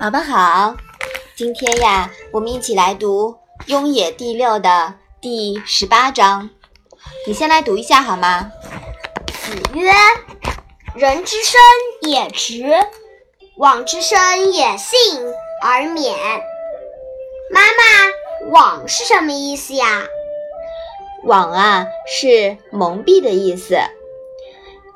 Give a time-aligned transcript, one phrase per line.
[0.00, 0.74] 宝宝好，
[1.36, 3.32] 今天呀，我们一起来读
[3.66, 6.48] 《雍也》第六的第十八章。
[7.26, 8.50] 你先来读一下好吗？
[9.26, 9.92] 子曰
[10.96, 11.60] ：“人之生
[12.00, 12.64] 也直，
[13.58, 14.98] 往之生也幸
[15.62, 16.16] 而免。”
[17.52, 20.04] 妈妈，往是什么意思呀？
[21.24, 23.76] 往啊，是蒙蔽的意思。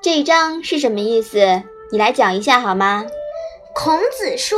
[0.00, 1.62] 这一章是什么意思？
[1.92, 3.04] 你来讲一下好吗？
[3.74, 4.56] 孔子说：“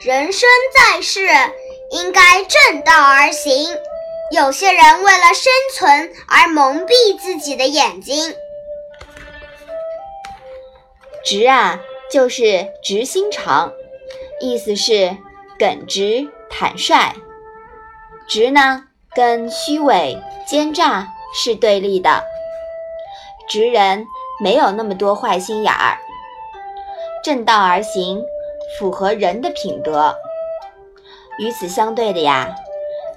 [0.00, 1.26] 人生在世，
[1.90, 3.76] 应该正道而行。
[4.30, 8.34] 有些人为了生存而蒙蔽自己的眼睛。
[11.24, 11.80] 直啊，
[12.12, 13.72] 就是直心肠，
[14.40, 15.16] 意思是
[15.58, 17.12] 耿直坦率。
[18.28, 18.84] 直呢，
[19.16, 20.16] 跟虚伪
[20.46, 22.22] 奸诈是对立的。
[23.48, 24.06] 直人
[24.40, 25.98] 没有那么多坏心眼儿。”
[27.22, 28.20] 正道而行，
[28.78, 30.14] 符合人的品德。
[31.38, 32.54] 与此相对的呀，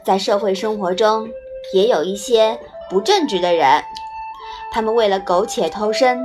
[0.04, 1.28] 在社会生活中
[1.74, 2.58] 也有一些
[2.90, 3.84] 不正直的人，
[4.72, 6.20] 他们为了苟且偷生，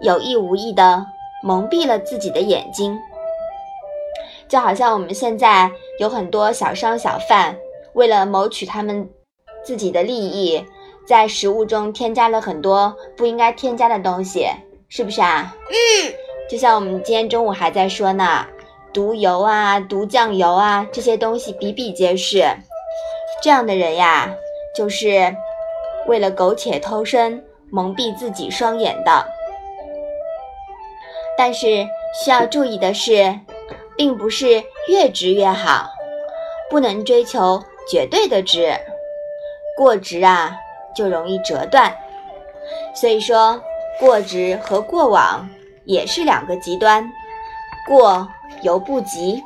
[0.00, 1.06] 有意无意的
[1.42, 2.98] 蒙蔽了自己的眼睛。
[4.46, 7.56] 就好像我们现在有很多小商小贩，
[7.94, 9.08] 为了谋取他们
[9.64, 10.62] 自己的利益，
[11.08, 14.46] 在食物中添加了很多不应该添加的东西，
[14.88, 15.56] 是不是啊？
[15.70, 16.25] 嗯。
[16.48, 18.46] 就像我们今天中午还在说呢，
[18.92, 22.44] 毒油啊、毒酱油啊这些东西比比皆是。
[23.42, 24.32] 这样的人呀，
[24.74, 25.34] 就是
[26.06, 29.26] 为了苟且偷生、蒙蔽自己双眼的。
[31.36, 31.86] 但是
[32.24, 33.40] 需要注意的是，
[33.96, 35.90] 并不是越直越好，
[36.70, 38.72] 不能追求绝对的直，
[39.76, 40.56] 过直啊
[40.94, 41.94] 就容易折断。
[42.94, 43.60] 所以说，
[43.98, 45.46] 过直和过往。
[45.86, 47.08] 也是两个极端，
[47.86, 48.28] 过
[48.62, 49.42] 犹不及，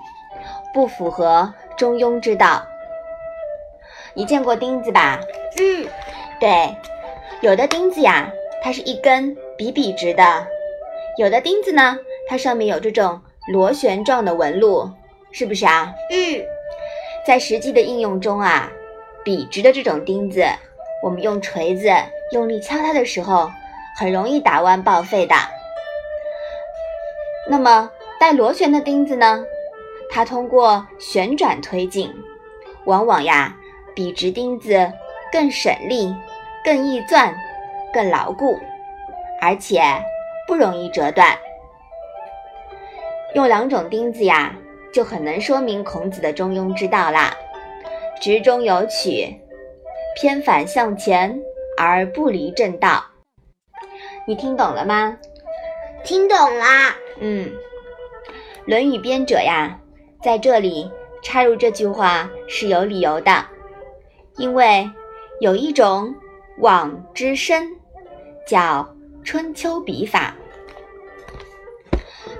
[0.72, 2.62] 不符合中庸之道。
[4.14, 5.20] 你见过钉子吧？
[5.58, 5.86] 嗯，
[6.40, 6.74] 对，
[7.42, 8.29] 有的钉子呀，
[8.62, 10.46] 它是一根笔笔直的；
[11.18, 11.96] 有的钉子呢，
[12.27, 13.20] 它上面有这种
[13.52, 14.90] 螺旋状的纹路，
[15.30, 15.95] 是不是啊？
[16.11, 16.42] 嗯，
[17.27, 18.70] 在实际的应用中啊，
[19.23, 20.42] 笔直的这种钉子，
[21.02, 21.90] 我们用锤子
[22.33, 23.50] 用力敲它的时候，
[23.98, 25.34] 很容易打弯报废的。
[27.48, 29.45] 那么带螺旋的钉子呢？
[30.11, 32.12] 它通过旋转推进，
[32.84, 33.56] 往往呀
[33.95, 34.92] 比直钉子
[35.33, 36.14] 更省力、
[36.64, 37.34] 更易钻、
[37.92, 38.58] 更牢固，
[39.40, 39.83] 而且
[40.46, 41.36] 不容易折断。
[43.34, 44.55] 用两种钉子呀，
[44.92, 47.33] 就很能说明孔子的中庸之道啦。
[48.20, 49.40] 直中有曲，
[50.17, 51.40] 偏反向前
[51.79, 53.05] 而不离正道。
[54.27, 55.17] 你听懂了吗？
[56.05, 56.96] 听懂啦。
[57.20, 57.46] 嗯，
[58.66, 59.78] 《论语》编者呀，
[60.22, 60.90] 在这里
[61.22, 63.44] 插入这句话是有理由的，
[64.36, 64.88] 因为
[65.40, 66.14] 有一种
[66.58, 67.68] 往之深，
[68.46, 68.88] 叫
[69.22, 70.34] 春秋笔法。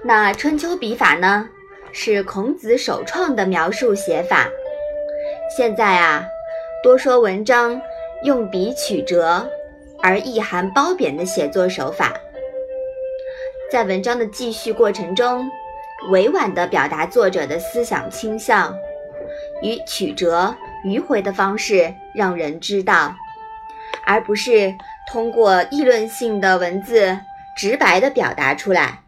[0.03, 1.49] 那春秋笔法呢，
[1.93, 4.49] 是孔子首创的描述写法。
[5.55, 6.25] 现在啊，
[6.83, 7.81] 多说文章
[8.23, 9.47] 用笔曲折
[10.03, 12.15] 而意涵褒贬的写作手法。
[13.71, 15.49] 在文章的记叙过程中，
[16.11, 18.75] 委婉地表达作者的思想倾向，
[19.63, 20.53] 以曲折
[20.85, 23.15] 迂回的方式让人知道，
[24.05, 24.75] 而不是
[25.09, 27.17] 通过议论性的文字
[27.57, 29.05] 直白地表达出来。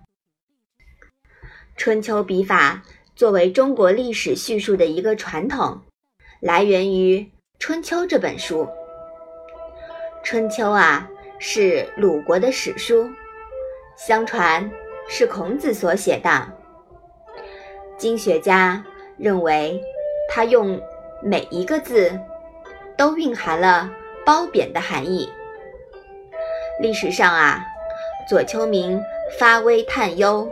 [1.77, 2.85] 春秋笔法
[3.17, 5.81] 作为中国历史叙述的一个传统，
[6.39, 7.19] 来源于
[7.59, 8.65] 《春秋》这本书。
[10.23, 11.09] 《春秋》啊，
[11.41, 13.11] 是鲁国的史书。
[14.05, 14.69] 相传
[15.09, 16.49] 是孔子所写的，
[17.97, 18.85] 经学家
[19.17, 19.81] 认为
[20.29, 20.83] 他用
[21.23, 22.19] 每一个字
[22.97, 23.89] 都蕴含了
[24.27, 25.31] 褒贬的含义。
[26.81, 27.61] 历史上啊，
[28.29, 29.01] 左丘明
[29.39, 30.51] 发微叹忧，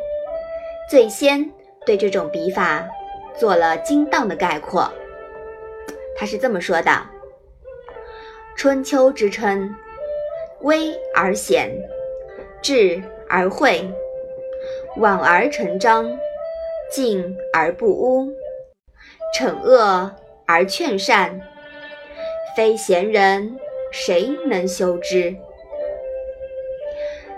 [0.88, 1.50] 最先
[1.84, 2.88] 对这种笔法
[3.36, 4.88] 做了精当的概括。
[6.16, 7.04] 他是这么说的
[8.54, 9.74] ：“春秋之称，
[10.60, 11.68] 微而显，
[12.62, 13.88] 至。”而会，
[14.96, 16.18] 婉而成章，
[16.90, 18.28] 静而不污，
[19.38, 20.10] 惩恶
[20.46, 21.40] 而劝善，
[22.56, 23.56] 非贤人
[23.92, 25.36] 谁能修之？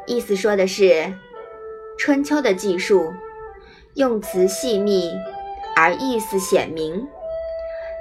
[0.06, 1.12] 意思说的是，
[1.99, 3.12] 春秋的记述
[3.94, 5.12] 用词细密
[5.77, 7.06] 而意思显明，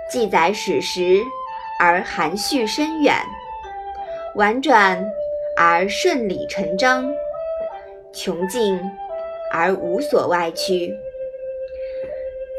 [0.10, 1.20] 记载史实
[1.78, 3.14] 而含蓄深远，
[4.36, 5.06] 婉转
[5.58, 7.14] 而顺理成章。
[8.14, 8.78] 穷尽
[9.54, 10.94] 而无所歪曲，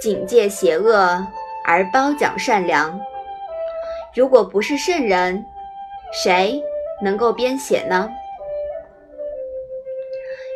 [0.00, 1.26] 警戒邪恶
[1.66, 2.99] 而褒奖善良。
[4.14, 5.44] 如果不是圣人，
[6.12, 6.62] 谁
[7.02, 8.08] 能够编写呢？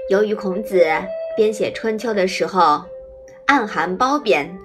[0.09, 0.87] 由于孔子
[1.37, 2.83] 编写《春秋》的时候
[3.47, 4.59] 暗含褒贬，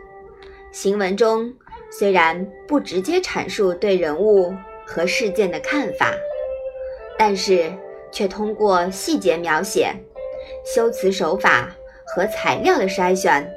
[0.72, 1.54] 行文中
[1.92, 4.54] 虽然不直接阐述对人物
[4.86, 6.14] 和事件的看法，
[7.18, 7.70] 但是
[8.12, 9.94] 却通过细节描写、
[10.66, 11.70] 修辞手法
[12.06, 13.50] 和材料的筛选，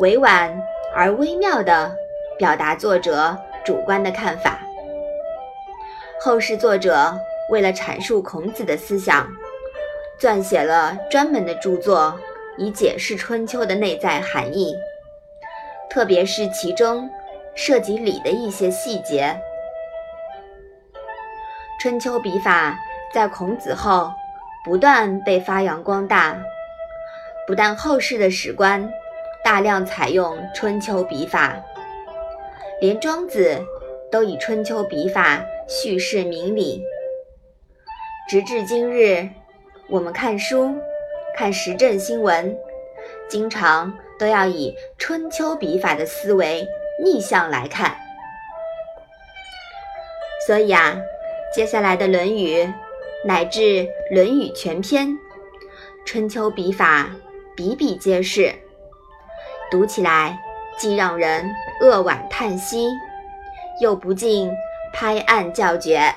[0.00, 0.56] 委婉
[0.94, 1.94] 而微妙地
[2.38, 4.58] 表达作者主观的看法。
[6.20, 7.14] 后世作者
[7.50, 9.28] 为了阐述孔子的思想。
[10.16, 12.16] 撰写了专门的著作，
[12.56, 14.72] 以解释《春秋》的内在含义，
[15.90, 17.10] 特别是其中
[17.54, 19.36] 涉及礼的一些细节。
[21.80, 22.78] 春秋笔法
[23.12, 24.10] 在孔子后
[24.64, 26.42] 不断被发扬光大，
[27.46, 28.90] 不但后世的史官
[29.44, 31.62] 大量采用春秋笔法，
[32.80, 33.62] 连庄子
[34.10, 36.82] 都以春秋笔法叙事明理，
[38.26, 39.28] 直至今日。
[39.90, 40.74] 我们看书、
[41.36, 42.56] 看时政新闻，
[43.28, 46.66] 经常都要以春秋笔法的思维
[47.04, 47.94] 逆向来看。
[50.46, 50.96] 所以啊，
[51.54, 52.64] 接下来的《论语》
[53.24, 53.60] 乃至
[54.10, 55.18] 《论语》全篇，
[56.04, 57.10] 春秋笔法
[57.56, 58.54] 比比皆是，
[59.70, 60.38] 读起来
[60.78, 61.50] 既让人
[61.80, 62.88] 扼腕叹息，
[63.80, 64.50] 又不禁
[64.92, 66.14] 拍案叫绝。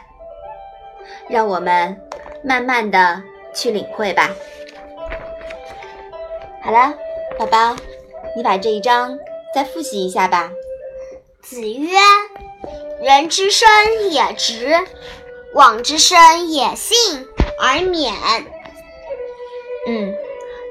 [1.30, 2.00] 让我们
[2.44, 3.24] 慢慢的。
[3.54, 4.30] 去领会吧。
[6.62, 6.94] 好了，
[7.40, 7.76] 宝宝，
[8.36, 9.18] 你把这一章
[9.52, 10.52] 再复习一下吧。
[11.42, 11.90] 子曰
[13.02, 13.68] ：“人之生
[14.12, 14.76] 也直，
[15.54, 16.98] 往之生也信
[17.60, 18.14] 而免。”
[19.88, 20.14] 嗯，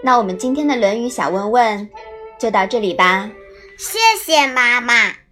[0.03, 1.91] 那我们今天的《论语》小问问
[2.39, 3.31] 就到这里吧。
[3.79, 5.26] 谢谢妈妈。